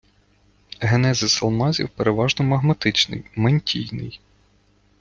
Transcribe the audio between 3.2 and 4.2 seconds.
мантійний.